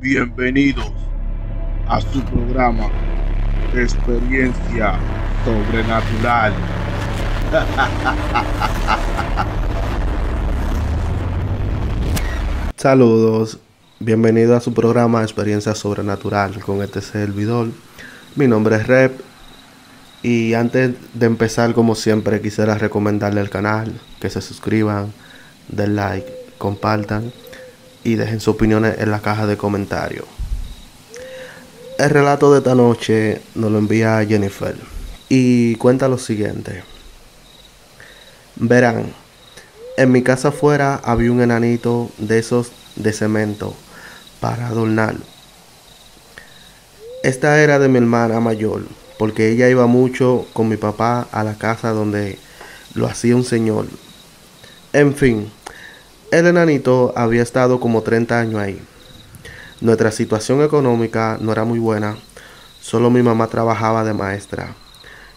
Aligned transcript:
Bienvenidos 0.00 0.92
a 1.88 2.00
su 2.00 2.22
programa 2.22 2.88
Experiencia 3.74 4.96
Sobrenatural. 5.44 6.52
Saludos, 12.76 13.58
bienvenido 13.98 14.54
a 14.54 14.60
su 14.60 14.72
programa 14.72 15.22
Experiencia 15.22 15.74
Sobrenatural 15.74 16.60
con 16.60 16.80
este 16.80 17.00
servidor. 17.00 17.70
Mi 18.36 18.46
nombre 18.46 18.76
es 18.76 18.86
Rep 18.86 19.20
y 20.22 20.54
antes 20.54 20.94
de 21.12 21.26
empezar 21.26 21.74
como 21.74 21.96
siempre 21.96 22.40
quisiera 22.40 22.78
recomendarle 22.78 23.40
el 23.40 23.50
canal, 23.50 24.00
que 24.20 24.30
se 24.30 24.42
suscriban, 24.42 25.12
den 25.66 25.96
like, 25.96 26.32
compartan 26.56 27.32
y 28.04 28.14
dejen 28.14 28.40
sus 28.40 28.54
opiniones 28.54 28.98
en 28.98 29.10
la 29.10 29.20
caja 29.20 29.46
de 29.46 29.56
comentarios. 29.56 30.26
El 31.98 32.10
relato 32.10 32.52
de 32.52 32.58
esta 32.58 32.74
noche 32.74 33.42
nos 33.54 33.72
lo 33.72 33.78
envía 33.78 34.24
Jennifer 34.24 34.76
y 35.28 35.74
cuenta 35.76 36.08
lo 36.08 36.18
siguiente. 36.18 36.84
Verán, 38.56 39.12
en 39.96 40.12
mi 40.12 40.22
casa 40.22 40.48
afuera 40.48 41.00
había 41.02 41.32
un 41.32 41.40
enanito 41.40 42.10
de 42.18 42.38
esos 42.38 42.70
de 42.94 43.12
cemento 43.12 43.74
para 44.40 44.68
adornar. 44.68 45.16
Esta 47.24 47.60
era 47.60 47.80
de 47.80 47.88
mi 47.88 47.98
hermana 47.98 48.38
mayor, 48.38 48.82
porque 49.18 49.50
ella 49.50 49.68
iba 49.68 49.86
mucho 49.86 50.46
con 50.52 50.68
mi 50.68 50.76
papá 50.76 51.26
a 51.32 51.42
la 51.42 51.58
casa 51.58 51.90
donde 51.90 52.38
lo 52.94 53.06
hacía 53.06 53.34
un 53.34 53.44
señor. 53.44 53.86
En 54.92 55.14
fin, 55.14 55.50
el 56.30 56.46
enanito 56.46 57.12
había 57.16 57.42
estado 57.42 57.80
como 57.80 58.02
30 58.02 58.38
años 58.38 58.60
ahí. 58.60 58.80
Nuestra 59.80 60.10
situación 60.10 60.62
económica 60.62 61.38
no 61.40 61.52
era 61.52 61.64
muy 61.64 61.78
buena, 61.78 62.16
solo 62.80 63.10
mi 63.10 63.22
mamá 63.22 63.46
trabajaba 63.46 64.04
de 64.04 64.12
maestra. 64.12 64.74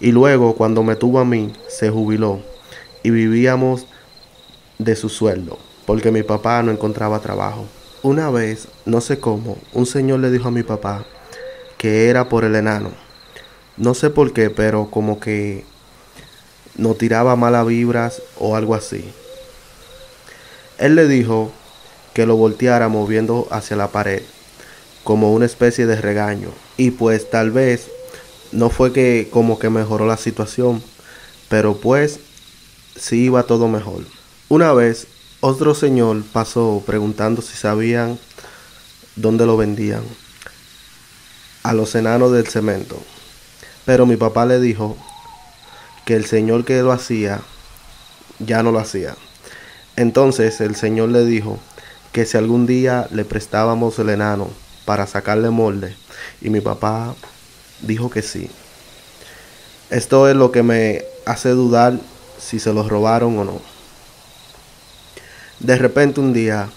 Y 0.00 0.12
luego, 0.12 0.54
cuando 0.54 0.82
me 0.82 0.94
tuvo 0.94 1.18
a 1.18 1.24
mí, 1.24 1.52
se 1.68 1.90
jubiló 1.90 2.40
y 3.02 3.10
vivíamos 3.10 3.86
de 4.78 4.94
su 4.94 5.08
sueldo, 5.08 5.58
porque 5.86 6.12
mi 6.12 6.22
papá 6.22 6.62
no 6.62 6.70
encontraba 6.70 7.20
trabajo. 7.20 7.64
Una 8.02 8.30
vez, 8.30 8.68
no 8.84 9.00
sé 9.00 9.18
cómo, 9.18 9.56
un 9.72 9.86
señor 9.86 10.20
le 10.20 10.30
dijo 10.30 10.48
a 10.48 10.52
mi 10.52 10.62
papá 10.62 11.04
que 11.78 12.08
era 12.08 12.28
por 12.28 12.44
el 12.44 12.54
enano. 12.54 12.90
No 13.76 13.94
sé 13.94 14.10
por 14.10 14.32
qué, 14.32 14.50
pero 14.50 14.90
como 14.90 15.18
que 15.18 15.64
no 16.76 16.94
tiraba 16.94 17.36
malas 17.36 17.66
vibras 17.66 18.22
o 18.38 18.54
algo 18.54 18.74
así. 18.74 19.12
Él 20.78 20.94
le 20.94 21.08
dijo 21.08 21.52
que 22.14 22.26
lo 22.26 22.36
volteara 22.36 22.88
moviendo 22.88 23.46
hacia 23.50 23.76
la 23.76 23.88
pared, 23.88 24.22
como 25.04 25.32
una 25.32 25.46
especie 25.46 25.86
de 25.86 26.00
regaño. 26.00 26.50
Y 26.76 26.90
pues 26.90 27.30
tal 27.30 27.50
vez 27.50 27.88
no 28.52 28.70
fue 28.70 28.92
que 28.92 29.28
como 29.30 29.58
que 29.58 29.70
mejoró 29.70 30.06
la 30.06 30.16
situación, 30.16 30.82
pero 31.48 31.76
pues 31.76 32.20
sí 32.98 33.24
iba 33.24 33.44
todo 33.44 33.68
mejor. 33.68 34.04
Una 34.48 34.72
vez 34.72 35.06
otro 35.40 35.74
señor 35.74 36.22
pasó 36.32 36.82
preguntando 36.86 37.42
si 37.42 37.56
sabían 37.56 38.18
dónde 39.16 39.46
lo 39.46 39.56
vendían 39.56 40.02
a 41.62 41.72
los 41.72 41.94
enanos 41.94 42.32
del 42.32 42.46
cemento. 42.46 43.02
Pero 43.84 44.06
mi 44.06 44.16
papá 44.16 44.46
le 44.46 44.60
dijo 44.60 44.96
que 46.04 46.14
el 46.14 46.24
señor 46.24 46.64
que 46.64 46.80
lo 46.82 46.92
hacía 46.92 47.40
ya 48.38 48.62
no 48.62 48.72
lo 48.72 48.78
hacía. 48.78 49.16
Entonces 49.96 50.60
el 50.60 50.76
Señor 50.76 51.08
le 51.08 51.24
dijo 51.24 51.58
que 52.12 52.26
si 52.26 52.36
algún 52.36 52.66
día 52.66 53.08
le 53.10 53.24
prestábamos 53.24 53.98
el 53.98 54.10
enano 54.10 54.50
para 54.84 55.06
sacarle 55.06 55.50
molde, 55.50 55.96
y 56.40 56.50
mi 56.50 56.60
papá 56.60 57.14
dijo 57.80 58.10
que 58.10 58.22
sí. 58.22 58.50
Esto 59.90 60.28
es 60.28 60.36
lo 60.36 60.52
que 60.52 60.62
me 60.62 61.04
hace 61.24 61.50
dudar 61.50 61.98
si 62.38 62.58
se 62.58 62.72
los 62.72 62.88
robaron 62.88 63.38
o 63.38 63.44
no. 63.44 63.60
De 65.60 65.76
repente 65.76 66.20
un 66.20 66.32
día, 66.32 66.68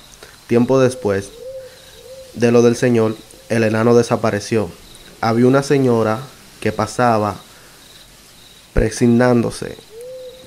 tiempo 0.47 0.79
después 0.79 1.31
de 2.33 2.51
lo 2.51 2.61
del 2.61 2.75
Señor, 2.75 3.17
el 3.49 3.63
enano 3.63 3.95
desapareció. 3.95 4.69
Había 5.19 5.47
una 5.47 5.63
señora 5.63 6.19
que 6.61 6.71
pasaba 6.71 7.35
presignándose 8.73 9.75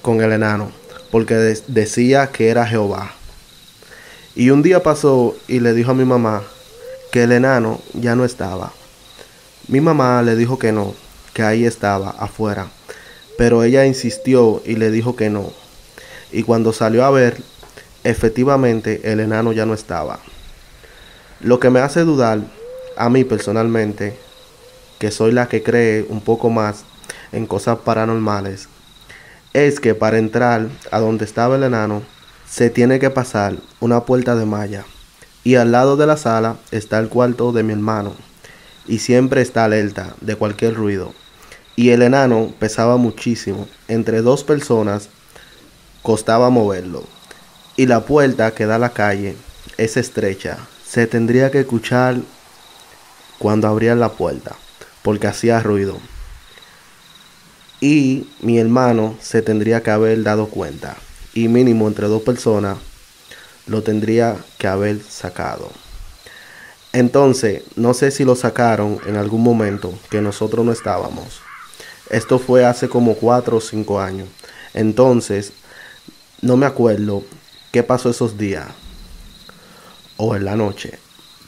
con 0.00 0.22
el 0.22 0.32
enano 0.32 0.81
porque 1.12 1.34
decía 1.68 2.28
que 2.28 2.48
era 2.48 2.66
Jehová. 2.66 3.12
Y 4.34 4.48
un 4.48 4.62
día 4.62 4.82
pasó 4.82 5.36
y 5.46 5.60
le 5.60 5.74
dijo 5.74 5.90
a 5.90 5.94
mi 5.94 6.06
mamá 6.06 6.42
que 7.12 7.24
el 7.24 7.32
enano 7.32 7.82
ya 7.92 8.16
no 8.16 8.24
estaba. 8.24 8.72
Mi 9.68 9.82
mamá 9.82 10.22
le 10.22 10.36
dijo 10.36 10.58
que 10.58 10.72
no, 10.72 10.94
que 11.34 11.42
ahí 11.42 11.66
estaba, 11.66 12.10
afuera. 12.18 12.68
Pero 13.36 13.62
ella 13.62 13.84
insistió 13.84 14.62
y 14.64 14.76
le 14.76 14.90
dijo 14.90 15.14
que 15.14 15.28
no. 15.28 15.52
Y 16.32 16.44
cuando 16.44 16.72
salió 16.72 17.04
a 17.04 17.10
ver, 17.10 17.42
efectivamente 18.04 19.12
el 19.12 19.20
enano 19.20 19.52
ya 19.52 19.66
no 19.66 19.74
estaba. 19.74 20.18
Lo 21.40 21.60
que 21.60 21.68
me 21.68 21.80
hace 21.80 22.00
dudar, 22.00 22.40
a 22.96 23.10
mí 23.10 23.24
personalmente, 23.24 24.16
que 24.98 25.10
soy 25.10 25.32
la 25.32 25.46
que 25.46 25.62
cree 25.62 26.06
un 26.08 26.22
poco 26.22 26.48
más 26.48 26.84
en 27.32 27.46
cosas 27.46 27.80
paranormales, 27.80 28.68
es 29.52 29.80
que 29.80 29.94
para 29.94 30.18
entrar 30.18 30.68
a 30.90 30.98
donde 30.98 31.24
estaba 31.24 31.56
el 31.56 31.62
enano 31.62 32.02
se 32.48 32.70
tiene 32.70 32.98
que 32.98 33.10
pasar 33.10 33.56
una 33.80 34.04
puerta 34.04 34.34
de 34.34 34.46
malla 34.46 34.84
y 35.44 35.56
al 35.56 35.72
lado 35.72 35.96
de 35.96 36.06
la 36.06 36.16
sala 36.16 36.56
está 36.70 36.98
el 36.98 37.08
cuarto 37.08 37.52
de 37.52 37.62
mi 37.62 37.72
hermano 37.72 38.14
y 38.86 38.98
siempre 38.98 39.42
está 39.42 39.64
alerta 39.64 40.14
de 40.20 40.36
cualquier 40.36 40.74
ruido. 40.74 41.12
Y 41.74 41.90
el 41.90 42.02
enano 42.02 42.52
pesaba 42.58 42.96
muchísimo, 42.96 43.66
entre 43.88 44.20
dos 44.20 44.44
personas 44.44 45.08
costaba 46.02 46.50
moverlo. 46.50 47.04
Y 47.76 47.86
la 47.86 48.00
puerta 48.00 48.50
que 48.52 48.66
da 48.66 48.74
a 48.74 48.78
la 48.78 48.90
calle 48.90 49.36
es 49.78 49.96
estrecha, 49.96 50.58
se 50.86 51.06
tendría 51.06 51.50
que 51.50 51.60
escuchar 51.60 52.16
cuando 53.38 53.68
abrían 53.68 54.00
la 54.00 54.10
puerta, 54.10 54.54
porque 55.02 55.26
hacía 55.26 55.60
ruido 55.60 55.98
y 57.82 58.28
mi 58.40 58.60
hermano 58.60 59.16
se 59.20 59.42
tendría 59.42 59.82
que 59.82 59.90
haber 59.90 60.22
dado 60.22 60.46
cuenta 60.46 60.96
y 61.34 61.48
mínimo 61.48 61.88
entre 61.88 62.06
dos 62.06 62.22
personas 62.22 62.78
lo 63.66 63.82
tendría 63.82 64.36
que 64.56 64.68
haber 64.68 65.02
sacado. 65.02 65.68
Entonces, 66.92 67.64
no 67.74 67.92
sé 67.92 68.12
si 68.12 68.24
lo 68.24 68.36
sacaron 68.36 69.00
en 69.04 69.16
algún 69.16 69.42
momento 69.42 69.92
que 70.10 70.20
nosotros 70.20 70.64
no 70.64 70.70
estábamos. 70.70 71.40
Esto 72.08 72.38
fue 72.38 72.64
hace 72.64 72.88
como 72.88 73.16
cuatro 73.16 73.56
o 73.56 73.60
cinco 73.60 73.98
años. 73.98 74.28
Entonces, 74.74 75.52
no 76.40 76.56
me 76.56 76.66
acuerdo 76.66 77.24
qué 77.72 77.82
pasó 77.82 78.10
esos 78.10 78.38
días 78.38 78.68
o 80.16 80.36
en 80.36 80.44
la 80.44 80.54
noche, 80.54 81.00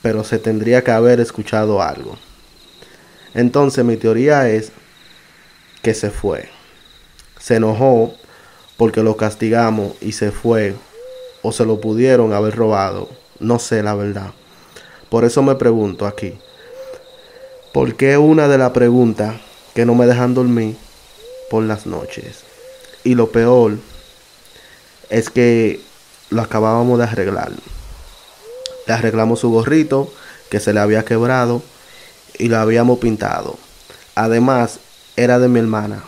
pero 0.03 0.25
se 0.25 0.41
tendría 0.41 0.83
que 0.83 0.91
haber 0.91 1.21
escuchado 1.21 1.81
algo. 1.81 2.19
Entonces, 3.35 3.85
mi 3.85 3.97
teoría 3.97 4.49
es 4.49 4.73
que 5.85 5.95
se 5.95 6.11
fue. 6.11 6.49
Se 7.39 7.57
enojó 7.57 8.15
porque 8.77 9.03
lo 9.03 9.17
castigamos 9.17 9.93
y 10.01 10.13
se 10.13 10.33
fue 10.33 10.75
o 11.43 11.53
se 11.53 11.67
lo 11.67 11.81
pudieron 11.81 12.33
haber 12.33 12.57
robado. 12.57 13.09
No 13.39 13.59
sé 13.59 13.83
la 13.83 13.95
verdad. 13.95 14.33
Por 15.11 15.25
eso 15.25 15.43
me 15.43 15.55
pregunto 15.55 16.07
aquí. 16.07 16.39
¿Por 17.73 17.97
qué 17.97 18.17
una 18.17 18.49
de 18.49 18.57
las 18.57 18.71
preguntas 18.71 19.37
que 19.75 19.85
no 19.85 19.95
me 19.95 20.07
dejan 20.07 20.35
dormir 20.35 20.77
por 21.51 21.63
las 21.65 21.87
noches? 21.87 22.45
Y 23.05 23.15
lo 23.15 23.31
peor 23.31 23.77
es 25.11 25.29
que 25.29 25.81
lo 26.31 26.41
acabábamos 26.41 26.99
de 26.99 27.05
arreglar. 27.05 27.53
Le 28.87 28.95
arreglamos 28.95 29.41
su 29.41 29.51
gorrito 29.51 30.11
que 30.49 30.61
se 30.61 30.73
le 30.73 30.81
había 30.81 31.05
quebrado 31.05 31.63
y 32.39 32.49
lo 32.49 32.57
habíamos 32.57 33.01
pintado. 33.01 33.59
Además, 34.15 34.79
era 35.17 35.39
de 35.39 35.49
mi 35.49 35.61
hermana. 35.61 36.05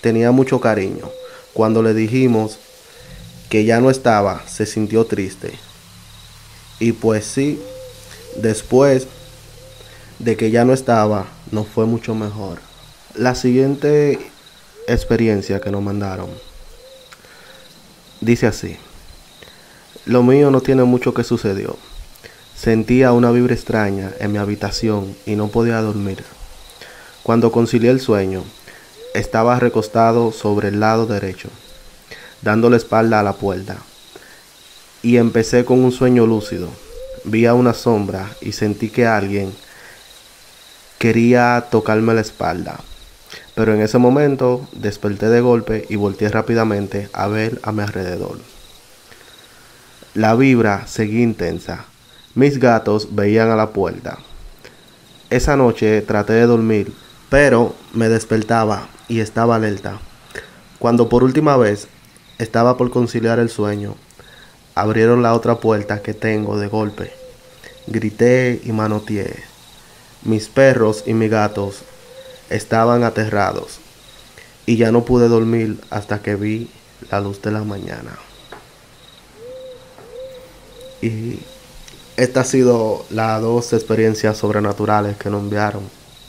Tenía 0.00 0.30
mucho 0.30 0.60
cariño. 0.60 1.10
Cuando 1.52 1.82
le 1.82 1.94
dijimos 1.94 2.58
que 3.48 3.64
ya 3.64 3.80
no 3.80 3.90
estaba, 3.90 4.42
se 4.46 4.66
sintió 4.66 5.04
triste. 5.06 5.52
Y 6.80 6.92
pues 6.92 7.24
sí, 7.24 7.60
después 8.36 9.06
de 10.18 10.36
que 10.36 10.50
ya 10.50 10.64
no 10.64 10.72
estaba, 10.72 11.26
no 11.50 11.64
fue 11.64 11.86
mucho 11.86 12.14
mejor. 12.14 12.58
La 13.14 13.34
siguiente 13.34 14.18
experiencia 14.88 15.60
que 15.60 15.70
nos 15.70 15.82
mandaron 15.82 16.28
dice 18.20 18.46
así. 18.46 18.76
Lo 20.06 20.22
mío 20.22 20.50
no 20.50 20.60
tiene 20.60 20.84
mucho 20.84 21.14
que 21.14 21.24
sucedió. 21.24 21.76
Sentía 22.54 23.12
una 23.12 23.30
vibra 23.30 23.54
extraña 23.54 24.12
en 24.18 24.32
mi 24.32 24.38
habitación 24.38 25.16
y 25.26 25.36
no 25.36 25.48
podía 25.48 25.80
dormir. 25.80 26.24
Cuando 27.24 27.50
concilié 27.50 27.90
el 27.90 28.00
sueño, 28.00 28.44
estaba 29.14 29.58
recostado 29.58 30.30
sobre 30.30 30.68
el 30.68 30.78
lado 30.78 31.06
derecho, 31.06 31.48
dando 32.42 32.68
la 32.68 32.76
espalda 32.76 33.20
a 33.20 33.22
la 33.22 33.32
puerta, 33.32 33.78
y 35.00 35.16
empecé 35.16 35.64
con 35.64 35.82
un 35.82 35.90
sueño 35.90 36.26
lúcido. 36.26 36.68
vi 37.24 37.46
a 37.46 37.54
una 37.54 37.72
sombra 37.72 38.28
y 38.42 38.52
sentí 38.52 38.90
que 38.90 39.06
alguien 39.06 39.54
quería 40.98 41.66
tocarme 41.70 42.12
la 42.12 42.20
espalda. 42.20 42.78
Pero 43.54 43.72
en 43.72 43.80
ese 43.80 43.96
momento 43.96 44.68
desperté 44.72 45.30
de 45.30 45.40
golpe 45.40 45.86
y 45.88 45.96
volteé 45.96 46.28
rápidamente 46.28 47.08
a 47.14 47.28
ver 47.28 47.58
a 47.62 47.72
mi 47.72 47.80
alrededor. 47.80 48.38
La 50.12 50.34
vibra 50.34 50.86
seguía 50.86 51.22
intensa. 51.22 51.86
Mis 52.34 52.58
gatos 52.58 53.14
veían 53.14 53.48
a 53.48 53.56
la 53.56 53.70
puerta. 53.70 54.18
Esa 55.30 55.56
noche 55.56 56.02
traté 56.02 56.34
de 56.34 56.46
dormir, 56.46 56.92
pero 57.30 57.74
me 57.92 58.08
despertaba 58.08 58.88
y 59.08 59.20
estaba 59.20 59.56
alerta. 59.56 59.98
Cuando 60.78 61.08
por 61.08 61.24
última 61.24 61.56
vez 61.56 61.88
estaba 62.38 62.76
por 62.76 62.90
conciliar 62.90 63.38
el 63.38 63.50
sueño, 63.50 63.94
abrieron 64.74 65.22
la 65.22 65.34
otra 65.34 65.56
puerta 65.56 66.02
que 66.02 66.14
tengo 66.14 66.58
de 66.58 66.66
golpe. 66.66 67.12
Grité 67.86 68.60
y 68.64 68.72
manoteé. 68.72 69.44
Mis 70.22 70.48
perros 70.48 71.04
y 71.06 71.14
mis 71.14 71.30
gatos 71.30 71.82
estaban 72.50 73.04
aterrados 73.04 73.78
y 74.66 74.76
ya 74.76 74.90
no 74.92 75.04
pude 75.04 75.28
dormir 75.28 75.80
hasta 75.90 76.22
que 76.22 76.36
vi 76.36 76.70
la 77.10 77.20
luz 77.20 77.42
de 77.42 77.50
la 77.50 77.62
mañana. 77.62 78.18
Y 81.02 81.40
estas 82.16 82.46
han 82.46 82.50
sido 82.50 83.04
las 83.10 83.42
dos 83.42 83.72
experiencias 83.72 84.38
sobrenaturales 84.38 85.16
que 85.16 85.30
nos 85.30 85.42
enviaron. 85.42 85.82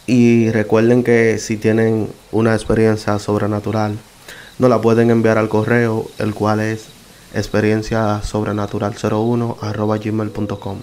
Y 0.07 0.51
recuerden 0.51 1.03
que 1.03 1.39
si 1.39 1.57
tienen 1.57 2.09
una 2.31 2.53
experiencia 2.53 3.17
sobrenatural, 3.17 3.97
nos 4.59 4.69
la 4.69 4.79
pueden 4.79 5.09
enviar 5.09 5.37
al 5.37 5.49
correo, 5.49 6.07
el 6.19 6.33
cual 6.33 6.59
es 6.59 6.85
experiencia 7.33 8.21
sobrenatural 8.21 8.93
01 8.93 9.57
gmail.com. 10.03 10.77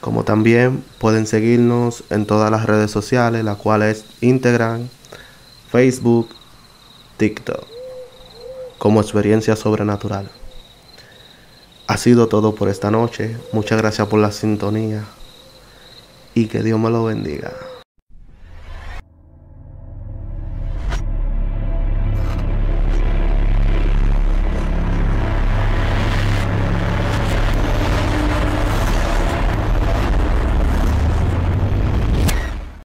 Como 0.00 0.24
también 0.24 0.84
pueden 0.98 1.26
seguirnos 1.26 2.04
en 2.08 2.24
todas 2.24 2.50
las 2.50 2.66
redes 2.66 2.90
sociales, 2.90 3.44
las 3.44 3.56
cuales 3.56 4.04
Instagram, 4.20 4.88
Facebook, 5.70 6.30
TikTok, 7.18 7.66
como 8.78 9.00
experiencia 9.00 9.54
sobrenatural. 9.54 10.30
Ha 11.88 11.96
sido 11.96 12.28
todo 12.28 12.54
por 12.54 12.68
esta 12.68 12.90
noche. 12.90 13.36
Muchas 13.52 13.78
gracias 13.78 14.06
por 14.08 14.20
la 14.20 14.30
sintonía 14.30 15.04
y 16.34 16.46
que 16.46 16.62
Dios 16.62 16.78
me 16.78 16.90
lo 16.90 17.04
bendiga. 17.04 17.52